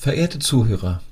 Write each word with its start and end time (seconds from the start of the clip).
Verehrte 0.00 0.38
Zuhörer, 0.38 1.02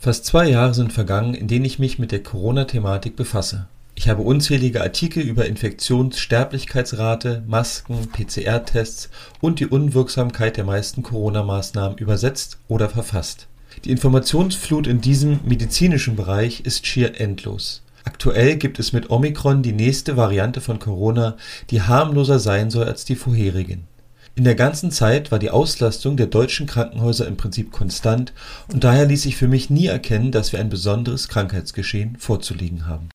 fast 0.00 0.24
zwei 0.24 0.48
Jahre 0.48 0.74
sind 0.74 0.92
vergangen, 0.92 1.32
in 1.32 1.46
denen 1.46 1.64
ich 1.64 1.78
mich 1.78 2.00
mit 2.00 2.10
der 2.10 2.24
Corona-Thematik 2.24 3.14
befasse. 3.14 3.68
Ich 3.94 4.08
habe 4.08 4.22
unzählige 4.22 4.82
Artikel 4.82 5.22
über 5.22 5.46
Infektionssterblichkeitsrate, 5.46 7.44
Masken, 7.46 8.08
PCR-Tests 8.10 9.10
und 9.40 9.60
die 9.60 9.68
Unwirksamkeit 9.68 10.56
der 10.56 10.64
meisten 10.64 11.04
Corona-Maßnahmen 11.04 11.98
übersetzt 11.98 12.58
oder 12.66 12.88
verfasst. 12.88 13.46
Die 13.84 13.92
Informationsflut 13.92 14.88
in 14.88 15.00
diesem 15.00 15.38
medizinischen 15.44 16.16
Bereich 16.16 16.62
ist 16.62 16.84
schier 16.84 17.20
endlos. 17.20 17.82
Aktuell 18.02 18.56
gibt 18.56 18.80
es 18.80 18.92
mit 18.92 19.08
Omikron 19.08 19.62
die 19.62 19.70
nächste 19.70 20.16
Variante 20.16 20.60
von 20.60 20.80
Corona, 20.80 21.36
die 21.70 21.82
harmloser 21.82 22.40
sein 22.40 22.72
soll 22.72 22.86
als 22.88 23.04
die 23.04 23.14
vorherigen. 23.14 23.86
In 24.34 24.44
der 24.44 24.54
ganzen 24.54 24.90
Zeit 24.90 25.30
war 25.30 25.38
die 25.38 25.50
Auslastung 25.50 26.16
der 26.16 26.26
deutschen 26.26 26.66
Krankenhäuser 26.66 27.26
im 27.26 27.36
Prinzip 27.36 27.70
konstant 27.70 28.32
und 28.72 28.82
daher 28.82 29.04
ließ 29.04 29.22
sich 29.22 29.36
für 29.36 29.48
mich 29.48 29.68
nie 29.68 29.86
erkennen, 29.86 30.32
dass 30.32 30.52
wir 30.52 30.60
ein 30.60 30.70
besonderes 30.70 31.28
Krankheitsgeschehen 31.28 32.16
vorzulegen 32.16 32.86
haben. 32.86 33.10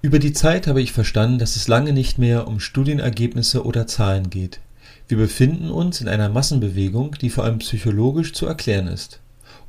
Über 0.00 0.18
die 0.18 0.32
Zeit 0.32 0.66
habe 0.66 0.80
ich 0.80 0.92
verstanden, 0.92 1.38
dass 1.38 1.56
es 1.56 1.68
lange 1.68 1.92
nicht 1.92 2.18
mehr 2.18 2.48
um 2.48 2.58
Studienergebnisse 2.58 3.66
oder 3.66 3.86
Zahlen 3.86 4.30
geht. 4.30 4.60
Wir 5.08 5.18
befinden 5.18 5.70
uns 5.70 6.00
in 6.00 6.08
einer 6.08 6.30
Massenbewegung, 6.30 7.16
die 7.20 7.28
vor 7.28 7.44
allem 7.44 7.58
psychologisch 7.58 8.32
zu 8.32 8.46
erklären 8.46 8.86
ist 8.86 9.20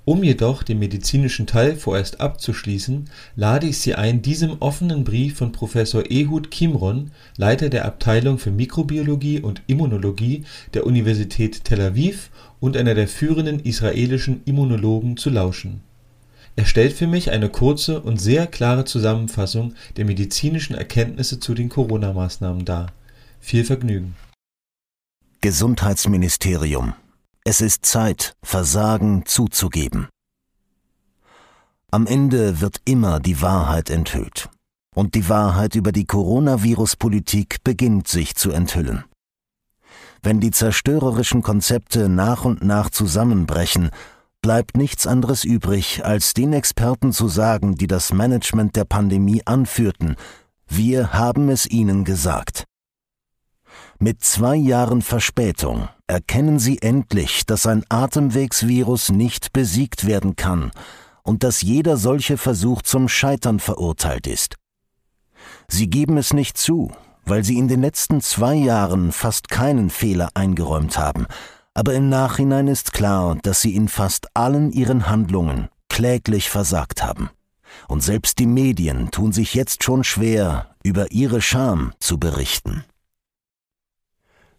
um 0.05 0.23
jedoch 0.23 0.63
den 0.63 0.79
medizinischen 0.79 1.47
Teil 1.47 1.75
vorerst 1.75 2.19
abzuschließen, 2.19 3.09
lade 3.35 3.67
ich 3.67 3.79
Sie 3.79 3.95
ein, 3.95 4.21
diesem 4.21 4.57
offenen 4.59 5.03
Brief 5.03 5.37
von 5.37 5.51
Professor 5.51 6.09
Ehud 6.09 6.51
Kimron, 6.51 7.11
Leiter 7.37 7.69
der 7.69 7.85
Abteilung 7.85 8.37
für 8.37 8.51
Mikrobiologie 8.51 9.39
und 9.39 9.61
Immunologie 9.67 10.43
der 10.73 10.85
Universität 10.85 11.63
Tel 11.63 11.81
Aviv 11.81 12.29
und 12.59 12.75
einer 12.75 12.95
der 12.95 13.07
führenden 13.07 13.59
israelischen 13.59 14.41
Immunologen, 14.45 15.17
zu 15.17 15.29
lauschen. 15.29 15.81
Er 16.55 16.65
stellt 16.65 16.93
für 16.93 17.07
mich 17.07 17.31
eine 17.31 17.49
kurze 17.49 17.99
und 18.01 18.21
sehr 18.21 18.45
klare 18.45 18.85
Zusammenfassung 18.85 19.73
der 19.97 20.05
medizinischen 20.05 20.75
Erkenntnisse 20.75 21.39
zu 21.39 21.53
den 21.53 21.69
Corona-Maßnahmen 21.69 22.63
dar. 22.63 22.91
Viel 23.39 23.63
Vergnügen. 23.63 24.15
Gesundheitsministerium 25.41 26.93
es 27.45 27.61
ist 27.61 27.85
Zeit, 27.85 28.35
Versagen 28.41 29.25
zuzugeben. 29.25 30.07
Am 31.91 32.07
Ende 32.07 32.61
wird 32.61 32.81
immer 32.85 33.19
die 33.19 33.41
Wahrheit 33.41 33.89
enthüllt. 33.89 34.49
Und 34.95 35.15
die 35.15 35.27
Wahrheit 35.27 35.75
über 35.75 35.91
die 35.91 36.05
Coronavirus-Politik 36.05 37.63
beginnt 37.63 38.07
sich 38.07 38.35
zu 38.35 38.51
enthüllen. 38.51 39.03
Wenn 40.21 40.39
die 40.39 40.51
zerstörerischen 40.51 41.41
Konzepte 41.41 42.07
nach 42.07 42.45
und 42.45 42.63
nach 42.63 42.89
zusammenbrechen, 42.89 43.89
bleibt 44.41 44.77
nichts 44.77 45.05
anderes 45.05 45.43
übrig, 45.43 46.05
als 46.05 46.33
den 46.33 46.53
Experten 46.53 47.11
zu 47.11 47.27
sagen, 47.27 47.75
die 47.75 47.87
das 47.87 48.13
Management 48.13 48.75
der 48.75 48.85
Pandemie 48.85 49.41
anführten, 49.45 50.15
wir 50.67 51.13
haben 51.13 51.49
es 51.49 51.65
ihnen 51.65 52.05
gesagt. 52.05 52.63
Mit 54.03 54.21
zwei 54.21 54.57
Jahren 54.57 55.01
Verspätung 55.01 55.87
erkennen 56.07 56.59
Sie 56.59 56.81
endlich, 56.81 57.45
dass 57.45 57.65
ein 57.65 57.85
Atemwegsvirus 57.87 59.13
nicht 59.13 59.53
besiegt 59.53 60.05
werden 60.05 60.35
kann 60.35 60.71
und 61.21 61.43
dass 61.43 61.61
jeder 61.61 61.95
solche 61.95 62.35
Versuch 62.35 62.81
zum 62.81 63.07
Scheitern 63.07 63.61
verurteilt 63.61 64.27
ist. 64.27 64.55
Sie 65.69 65.89
geben 65.89 66.17
es 66.17 66.33
nicht 66.33 66.57
zu, 66.57 66.91
weil 67.23 67.45
Sie 67.45 67.57
in 67.57 67.69
den 67.69 67.79
letzten 67.79 68.19
zwei 68.19 68.55
Jahren 68.55 69.13
fast 69.13 69.47
keinen 69.47 69.89
Fehler 69.89 70.27
eingeräumt 70.33 70.97
haben, 70.97 71.25
aber 71.73 71.93
im 71.93 72.09
Nachhinein 72.09 72.67
ist 72.67 72.91
klar, 72.91 73.37
dass 73.41 73.61
Sie 73.61 73.73
in 73.73 73.87
fast 73.87 74.27
allen 74.33 74.73
Ihren 74.73 75.07
Handlungen 75.07 75.69
kläglich 75.87 76.49
versagt 76.49 77.01
haben. 77.01 77.29
Und 77.87 78.03
selbst 78.03 78.37
die 78.39 78.47
Medien 78.47 79.11
tun 79.11 79.31
sich 79.31 79.53
jetzt 79.53 79.81
schon 79.81 80.03
schwer, 80.03 80.75
über 80.83 81.13
ihre 81.13 81.41
Scham 81.41 81.93
zu 81.99 82.19
berichten. 82.19 82.83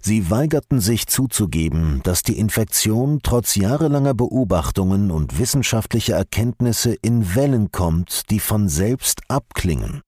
Sie 0.07 0.29
weigerten 0.29 0.81
sich 0.81 1.07
zuzugeben, 1.07 2.03
dass 2.03 2.23
die 2.23 2.39
Infektion 2.39 3.21
trotz 3.23 3.55
jahrelanger 3.55 4.13
Beobachtungen 4.13 5.11
und 5.11 5.39
wissenschaftlicher 5.39 6.15
Erkenntnisse 6.15 6.93
in 6.93 7.35
Wellen 7.35 7.73
kommt, 7.73 8.29
die 8.29 8.39
von 8.39 8.69
selbst 8.69 9.23
abklingen. 9.29 10.03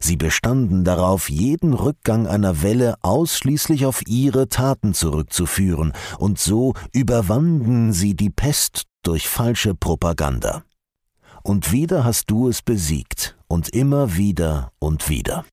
Sie 0.00 0.16
bestanden 0.16 0.82
darauf, 0.82 1.30
jeden 1.30 1.72
Rückgang 1.72 2.26
einer 2.26 2.62
Welle 2.62 2.96
ausschließlich 3.02 3.86
auf 3.86 4.04
ihre 4.08 4.48
Taten 4.48 4.92
zurückzuführen, 4.92 5.92
und 6.18 6.40
so 6.40 6.74
überwanden 6.92 7.92
sie 7.92 8.16
die 8.16 8.30
Pest 8.30 8.86
durch 9.04 9.28
falsche 9.28 9.76
Propaganda. 9.76 10.64
Und 11.44 11.70
wieder 11.70 12.02
hast 12.02 12.28
du 12.28 12.48
es 12.48 12.60
besiegt, 12.60 13.36
und 13.46 13.68
immer 13.68 14.16
wieder 14.16 14.72
und 14.80 15.08
wieder. 15.08 15.44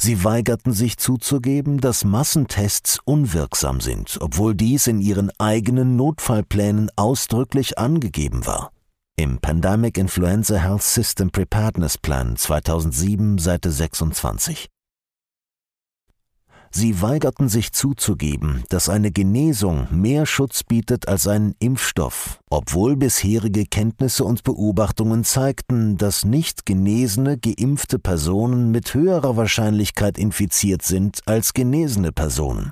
Sie 0.00 0.22
weigerten 0.22 0.72
sich 0.72 0.96
zuzugeben, 0.96 1.80
dass 1.80 2.04
Massentests 2.04 3.00
unwirksam 3.04 3.80
sind, 3.80 4.16
obwohl 4.20 4.54
dies 4.54 4.86
in 4.86 5.00
ihren 5.00 5.30
eigenen 5.38 5.96
Notfallplänen 5.96 6.88
ausdrücklich 6.94 7.78
angegeben 7.78 8.46
war. 8.46 8.70
Im 9.16 9.40
Pandemic 9.40 9.98
Influenza 9.98 10.56
Health 10.56 10.82
System 10.82 11.30
Preparedness 11.30 11.98
Plan 11.98 12.36
2007 12.36 13.38
Seite 13.38 13.72
26. 13.72 14.68
Sie 16.70 17.00
weigerten 17.00 17.48
sich 17.48 17.72
zuzugeben, 17.72 18.62
dass 18.68 18.88
eine 18.88 19.10
Genesung 19.10 19.88
mehr 19.90 20.26
Schutz 20.26 20.62
bietet 20.62 21.08
als 21.08 21.26
ein 21.26 21.54
Impfstoff, 21.58 22.40
obwohl 22.50 22.96
bisherige 22.96 23.64
Kenntnisse 23.64 24.24
und 24.24 24.42
Beobachtungen 24.42 25.24
zeigten, 25.24 25.96
dass 25.96 26.24
nicht 26.24 26.66
genesene, 26.66 27.38
geimpfte 27.38 27.98
Personen 27.98 28.70
mit 28.70 28.92
höherer 28.92 29.36
Wahrscheinlichkeit 29.36 30.18
infiziert 30.18 30.82
sind 30.82 31.20
als 31.26 31.54
genesene 31.54 32.12
Personen. 32.12 32.70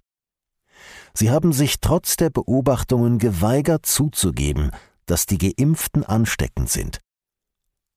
Sie 1.14 1.30
haben 1.30 1.52
sich 1.52 1.80
trotz 1.80 2.16
der 2.16 2.28
Beobachtungen 2.28 3.18
geweigert 3.18 3.86
zuzugeben, 3.86 4.70
dass 5.06 5.24
die 5.24 5.38
Geimpften 5.38 6.04
ansteckend 6.04 6.68
sind. 6.68 7.00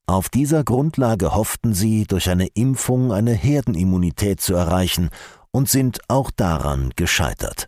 Auf 0.10 0.30
dieser 0.30 0.64
Grundlage 0.64 1.36
hofften 1.36 1.76
sie, 1.76 2.06
durch 2.06 2.31
eine 2.31 2.48
Impfung 2.48 3.12
eine 3.12 3.34
Herdenimmunität 3.34 4.42
zu 4.42 4.56
erreichen 4.56 5.10
und 5.52 5.70
sind 5.70 6.00
auch 6.08 6.32
daran 6.32 6.92
gescheitert. 6.96 7.68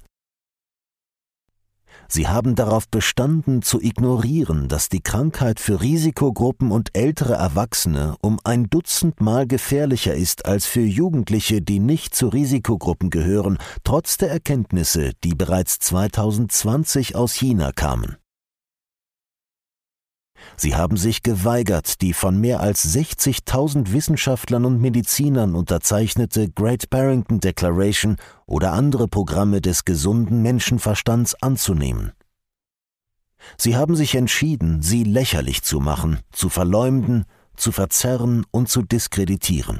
Sie 2.13 2.27
haben 2.27 2.55
darauf 2.55 2.89
bestanden 2.89 3.61
zu 3.61 3.81
ignorieren, 3.81 4.67
dass 4.67 4.89
die 4.89 4.99
Krankheit 4.99 5.61
für 5.61 5.79
Risikogruppen 5.79 6.69
und 6.69 6.89
ältere 6.91 7.35
Erwachsene 7.35 8.15
um 8.21 8.37
ein 8.43 8.69
Dutzend 8.69 9.21
Mal 9.21 9.47
gefährlicher 9.47 10.13
ist 10.13 10.45
als 10.45 10.65
für 10.65 10.81
Jugendliche, 10.81 11.61
die 11.61 11.79
nicht 11.79 12.13
zu 12.13 12.27
Risikogruppen 12.27 13.11
gehören, 13.11 13.57
trotz 13.85 14.17
der 14.17 14.29
Erkenntnisse, 14.29 15.11
die 15.23 15.35
bereits 15.35 15.79
2020 15.79 17.15
aus 17.15 17.33
China 17.33 17.71
kamen. 17.71 18.17
Sie 20.57 20.75
haben 20.75 20.97
sich 20.97 21.23
geweigert, 21.23 22.01
die 22.01 22.13
von 22.13 22.39
mehr 22.39 22.59
als 22.59 22.95
60.000 22.95 23.91
Wissenschaftlern 23.91 24.65
und 24.65 24.81
Medizinern 24.81 25.55
unterzeichnete 25.55 26.49
Great 26.49 26.89
Barrington 26.89 27.39
Declaration 27.39 28.17
oder 28.45 28.73
andere 28.73 29.07
Programme 29.07 29.61
des 29.61 29.85
gesunden 29.85 30.41
Menschenverstands 30.41 31.35
anzunehmen. 31.41 32.11
Sie 33.57 33.75
haben 33.75 33.95
sich 33.95 34.15
entschieden, 34.15 34.81
sie 34.81 35.03
lächerlich 35.03 35.63
zu 35.63 35.79
machen, 35.79 36.19
zu 36.31 36.49
verleumden, 36.49 37.25
zu 37.55 37.71
verzerren 37.71 38.45
und 38.51 38.69
zu 38.69 38.83
diskreditieren. 38.83 39.79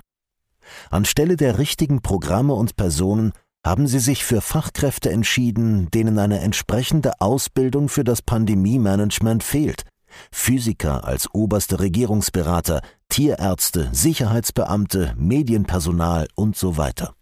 Anstelle 0.89 1.37
der 1.37 1.59
richtigen 1.59 2.01
Programme 2.01 2.53
und 2.53 2.75
Personen 2.75 3.33
haben 3.63 3.85
sie 3.85 3.99
sich 3.99 4.25
für 4.25 4.41
Fachkräfte 4.41 5.11
entschieden, 5.11 5.91
denen 5.91 6.17
eine 6.17 6.39
entsprechende 6.39 7.21
Ausbildung 7.21 7.89
für 7.89 8.03
das 8.03 8.23
Pandemie-Management 8.23 9.43
fehlt 9.43 9.83
Physiker 10.31 11.05
als 11.05 11.33
oberste 11.33 11.79
Regierungsberater, 11.79 12.81
Tierärzte, 13.09 13.89
Sicherheitsbeamte, 13.91 15.15
Medienpersonal 15.17 16.27
und 16.35 16.55
so 16.55 16.77
weiter. 16.77 17.13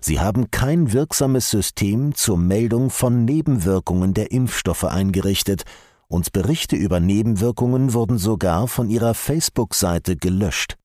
Sie 0.00 0.20
haben 0.20 0.50
kein 0.50 0.92
wirksames 0.92 1.50
System 1.50 2.14
zur 2.14 2.38
Meldung 2.38 2.90
von 2.90 3.24
Nebenwirkungen 3.24 4.14
der 4.14 4.30
Impfstoffe 4.30 4.84
eingerichtet, 4.84 5.64
und 6.10 6.32
Berichte 6.32 6.74
über 6.74 7.00
Nebenwirkungen 7.00 7.92
wurden 7.92 8.16
sogar 8.16 8.66
von 8.66 8.88
ihrer 8.88 9.12
Facebook-Seite 9.12 10.16
gelöscht. 10.16 10.76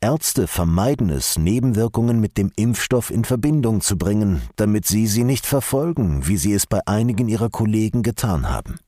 Ärzte 0.00 0.46
vermeiden 0.46 1.10
es, 1.10 1.38
Nebenwirkungen 1.38 2.20
mit 2.20 2.36
dem 2.38 2.52
Impfstoff 2.56 3.10
in 3.10 3.24
Verbindung 3.24 3.80
zu 3.80 3.96
bringen, 3.96 4.42
damit 4.56 4.86
sie 4.86 5.06
sie 5.06 5.24
nicht 5.24 5.46
verfolgen, 5.46 6.26
wie 6.26 6.36
sie 6.36 6.52
es 6.52 6.66
bei 6.66 6.80
einigen 6.86 7.28
ihrer 7.28 7.50
Kollegen 7.50 8.02
getan 8.02 8.48
haben. 8.48 8.78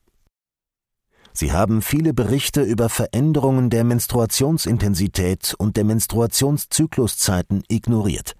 Sie 1.37 1.51
haben 1.51 1.81
viele 1.81 2.13
Berichte 2.13 2.61
über 2.61 2.87
Veränderungen 2.87 3.69
der 3.69 3.83
Menstruationsintensität 3.83 5.53
und 5.57 5.75
der 5.75 5.83
Menstruationszykluszeiten 5.83 7.63
ignoriert. 7.67 8.35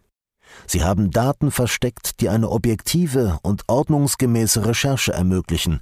Sie 0.65 0.81
haben 0.81 1.12
Daten 1.12 1.51
versteckt, 1.51 2.21
die 2.21 2.30
eine 2.30 2.50
objektive 2.50 3.38
und 3.44 3.63
ordnungsgemäße 3.68 4.65
Recherche 4.65 5.12
ermöglichen, 5.12 5.81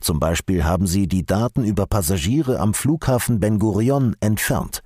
Zum 0.00 0.20
Beispiel 0.20 0.64
haben 0.64 0.86
sie 0.86 1.08
die 1.08 1.24
Daten 1.24 1.64
über 1.64 1.86
Passagiere 1.86 2.60
am 2.60 2.74
Flughafen 2.74 3.40
Ben 3.40 3.58
Gurion 3.58 4.14
entfernt. 4.20 4.82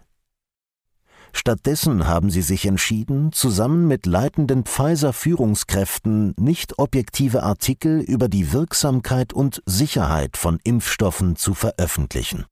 Stattdessen 1.33 2.07
haben 2.07 2.31
sie 2.31 2.43
sich 2.43 2.67
entschieden, 2.67 3.33
zusammen 3.33 3.87
mit 3.87 4.07
leitenden 4.07 4.65
Pfizer-Führungskräften 4.65 6.35
nicht 6.39 6.79
objektive 6.79 7.43
Artikel 7.43 8.01
über 8.01 8.29
die 8.29 8.53
Wirksamkeit 8.53 9.33
und 9.33 9.63
Sicherheit 9.67 10.37
von 10.37 10.59
Impfstoffen 10.65 11.37
zu 11.37 11.55
veröffentlichen. 11.55 12.47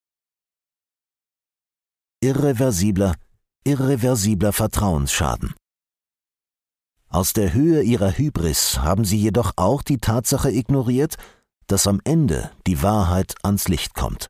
Irreversibler, 2.21 3.15
irreversibler 3.65 4.53
Vertrauensschaden. 4.53 5.55
Aus 7.09 7.33
der 7.33 7.53
Höhe 7.53 7.83
ihrer 7.83 8.11
Hybris 8.17 8.81
haben 8.81 9.05
sie 9.05 9.17
jedoch 9.17 9.53
auch 9.57 9.83
die 9.83 9.99
Tatsache 9.99 10.51
ignoriert, 10.51 11.17
dass 11.67 11.87
am 11.87 12.01
Ende 12.05 12.51
die 12.67 12.83
Wahrheit 12.83 13.35
ans 13.43 13.69
Licht 13.69 13.95
kommt. 13.95 14.29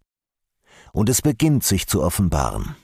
Und 0.93 1.09
es 1.09 1.23
beginnt 1.23 1.65
sich 1.65 1.87
zu 1.87 2.03
offenbaren. 2.03 2.77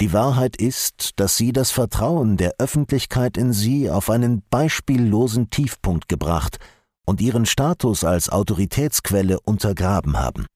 Die 0.00 0.12
Wahrheit 0.12 0.56
ist, 0.56 1.12
dass 1.16 1.36
sie 1.36 1.52
das 1.52 1.70
Vertrauen 1.70 2.36
der 2.36 2.54
Öffentlichkeit 2.58 3.36
in 3.36 3.52
sie 3.52 3.90
auf 3.90 4.10
einen 4.10 4.42
beispiellosen 4.50 5.50
Tiefpunkt 5.50 6.08
gebracht 6.08 6.58
und 7.06 7.20
ihren 7.20 7.46
Status 7.46 8.02
als 8.02 8.28
Autoritätsquelle 8.28 9.38
untergraben 9.40 10.18
haben. 10.18 10.46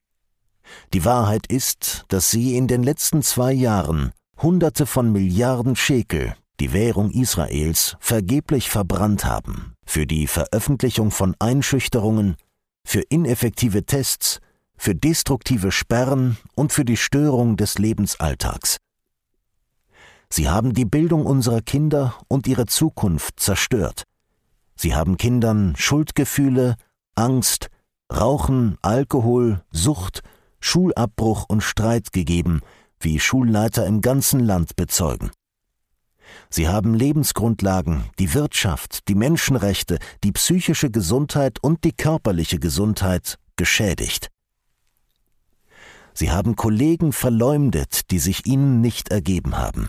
Die 0.93 1.05
Wahrheit 1.05 1.46
ist, 1.46 2.05
dass 2.08 2.31
sie 2.31 2.56
in 2.56 2.67
den 2.67 2.82
letzten 2.82 3.23
zwei 3.23 3.52
Jahren 3.52 4.12
Hunderte 4.43 4.87
von 4.87 5.12
Milliarden 5.12 5.76
Schekel, 5.76 6.34
die 6.61 6.73
Währung 6.73 7.11
Israels, 7.11 7.96
vergeblich 8.00 8.69
verbrannt 8.69 9.25
haben 9.25 9.75
für 9.87 10.06
die 10.06 10.26
Veröffentlichung 10.26 11.11
von 11.11 11.34
Einschüchterungen, 11.38 12.37
für 12.84 13.00
ineffektive 13.00 13.84
Tests, 13.84 14.41
für 14.76 14.94
destruktive 14.94 15.73
Sperren 15.73 16.37
und 16.55 16.73
für 16.73 16.84
die 16.84 16.96
Störung 16.96 17.56
des 17.56 17.79
Lebensalltags. 17.79 18.79
Sie 20.30 20.48
haben 20.48 20.75
die 20.75 20.84
Bildung 20.84 21.25
unserer 21.26 21.60
Kinder 21.60 22.14
und 22.28 22.46
ihre 22.46 22.66
Zukunft 22.66 23.40
zerstört. 23.40 24.04
Sie 24.76 24.94
haben 24.94 25.16
Kindern 25.16 25.75
Schuldgefühle, 25.76 26.76
Angst, 27.14 27.69
Rauchen, 28.12 28.78
Alkohol, 28.82 29.62
Sucht, 29.70 30.22
Schulabbruch 30.60 31.46
und 31.48 31.62
Streit 31.62 32.12
gegeben, 32.12 32.60
wie 33.00 33.20
Schulleiter 33.20 33.86
im 33.86 34.00
ganzen 34.00 34.40
Land 34.40 34.76
bezeugen. 34.76 35.30
Sie 36.50 36.69
haben 36.69 36.94
Lebensgrundlagen, 36.94 38.04
die 38.19 38.34
Wirtschaft, 38.34 39.08
die 39.08 39.14
Menschenrechte, 39.14 39.98
die 40.24 40.32
psychische 40.32 40.90
Gesundheit 40.90 41.58
und 41.62 41.84
die 41.84 41.92
körperliche 41.92 42.58
Gesundheit 42.58 43.38
geschädigt. 43.56 44.28
Sie 46.12 46.31
haben 46.31 46.56
Kollegen 46.56 47.12
verleumdet, 47.12 48.10
die 48.10 48.19
sich 48.19 48.46
ihnen 48.46 48.81
nicht 48.81 49.10
ergeben 49.10 49.56
haben, 49.56 49.88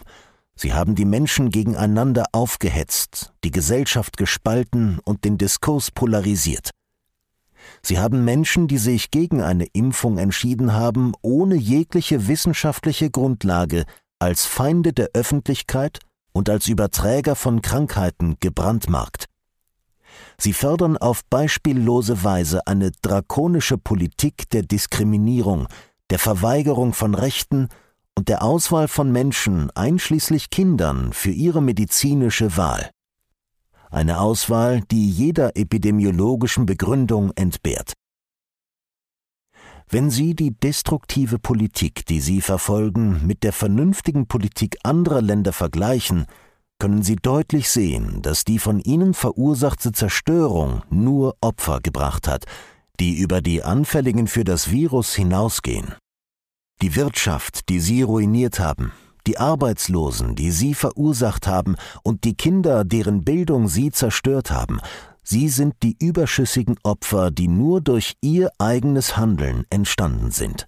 Sie 0.61 0.73
haben 0.73 0.93
die 0.93 1.05
Menschen 1.05 1.51
gegeneinander 1.51 2.25
aufgehetzt, 2.33 3.31
die 3.45 3.51
Gesellschaft 3.51 4.17
gespalten 4.17 4.99
und 5.05 5.23
den 5.23 5.37
Diskurs 5.37 5.89
polarisiert. 5.89 6.71
Sie 7.81 7.97
haben 7.97 8.25
Menschen, 8.25 8.67
die 8.67 8.77
sich 8.77 9.09
gegen 9.09 9.41
eine 9.41 9.67
Impfung 9.71 10.17
entschieden 10.17 10.73
haben, 10.73 11.13
ohne 11.21 11.55
jegliche 11.55 12.27
wissenschaftliche 12.27 13.09
Grundlage, 13.09 13.85
als 14.19 14.45
Feinde 14.45 14.91
der 14.91 15.11
Öffentlichkeit 15.13 15.99
und 16.33 16.49
als 16.49 16.67
Überträger 16.67 17.37
von 17.37 17.61
Krankheiten 17.61 18.35
gebrandmarkt. 18.41 19.27
Sie 20.37 20.51
fördern 20.51 20.97
auf 20.97 21.23
beispiellose 21.29 22.25
Weise 22.25 22.67
eine 22.67 22.91
drakonische 23.01 23.77
Politik 23.77 24.49
der 24.49 24.63
Diskriminierung, 24.63 25.69
der 26.09 26.19
Verweigerung 26.19 26.91
von 26.91 27.15
Rechten 27.15 27.69
und 28.19 28.27
der 28.27 28.43
Auswahl 28.43 28.89
von 28.89 29.13
Menschen, 29.13 29.71
einschließlich 29.75 30.49
Kindern, 30.49 31.13
für 31.13 31.31
ihre 31.31 31.61
medizinische 31.61 32.57
Wahl. 32.57 32.89
Eine 33.89 34.19
Auswahl, 34.19 34.81
die 34.91 35.09
jeder 35.09 35.55
epidemiologischen 35.55 36.65
Begründung 36.65 37.31
entbehrt. 37.37 37.93
Wenn 39.87 40.09
Sie 40.09 40.35
die 40.35 40.51
destruktive 40.51 41.39
Politik, 41.39 42.05
die 42.07 42.19
Sie 42.19 42.41
verfolgen, 42.41 43.25
mit 43.25 43.43
der 43.43 43.53
vernünftigen 43.53 44.27
Politik 44.27 44.79
anderer 44.83 45.21
Länder 45.21 45.53
vergleichen, 45.53 46.25
können 46.77 47.03
Sie 47.03 47.15
deutlich 47.15 47.69
sehen, 47.69 48.21
dass 48.21 48.43
die 48.43 48.59
von 48.59 48.81
Ihnen 48.81 49.13
verursachte 49.13 49.93
Zerstörung 49.93 50.83
nur 50.89 51.37
Opfer 51.39 51.79
gebracht 51.79 52.27
hat, 52.27 52.43
die 52.99 53.17
über 53.17 53.39
die 53.39 53.63
Anfälligen 53.63 54.27
für 54.27 54.43
das 54.43 54.71
Virus 54.71 55.15
hinausgehen. 55.15 55.95
Die 56.81 56.95
Wirtschaft, 56.95 57.67
die 57.67 57.79
sie 57.81 58.03
ruiniert 58.03 58.59
haben, 58.59 58.93
die 59.27 59.37
Arbeitslosen, 59.37 60.35
die 60.35 60.51
sie 60.51 60.73
verursacht 60.73 61.45
haben, 61.45 61.75
und 62.03 62.23
die 62.23 62.35
Kinder, 62.35 62.85
deren 62.85 63.25
Bildung 63.25 63.67
sie 63.67 63.91
zerstört 63.91 64.49
haben, 64.49 64.79
sie 65.21 65.49
sind 65.49 65.75
die 65.83 65.97
überschüssigen 65.99 66.77
Opfer, 66.83 67.31
die 67.31 67.49
nur 67.49 67.81
durch 67.81 68.15
ihr 68.21 68.49
eigenes 68.57 69.17
Handeln 69.17 69.65
entstanden 69.69 70.31
sind. 70.31 70.67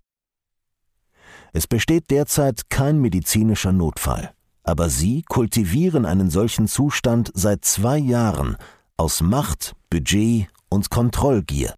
Es 1.54 1.66
besteht 1.66 2.12
derzeit 2.12 2.70
kein 2.70 3.00
medizinischer 3.00 3.72
Notfall, 3.72 4.34
aber 4.64 4.90
sie 4.90 5.24
kultivieren 5.24 6.06
einen 6.06 6.30
solchen 6.30 6.68
Zustand 6.68 7.32
seit 7.34 7.66
zwei 7.66 7.98
Jahren 7.98 8.58
aus 8.98 9.22
Macht, 9.22 9.76
Budget 9.90 10.48
und 10.70 10.90
Kontrollgier. 10.90 11.74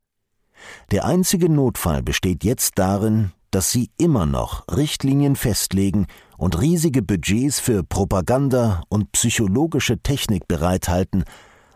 Der 0.91 1.05
einzige 1.05 1.49
Notfall 1.49 2.03
besteht 2.03 2.43
jetzt 2.43 2.73
darin, 2.77 3.31
dass 3.53 3.71
sie 3.71 3.91
immer 3.97 4.25
noch 4.25 4.65
Richtlinien 4.67 5.35
festlegen 5.35 6.07
und 6.37 6.59
riesige 6.59 7.01
Budgets 7.01 7.59
für 7.59 7.83
Propaganda 7.83 8.83
und 8.89 9.11
psychologische 9.11 9.99
Technik 9.99 10.47
bereithalten, 10.47 11.23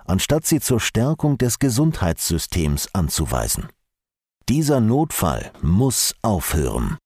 anstatt 0.05 0.45
sie 0.45 0.59
zur 0.59 0.79
Stärkung 0.79 1.37
des 1.37 1.59
Gesundheitssystems 1.59 2.89
anzuweisen. 2.93 3.67
Dieser 4.49 4.79
Notfall 4.79 5.51
muss 5.61 6.15
aufhören. 6.21 6.97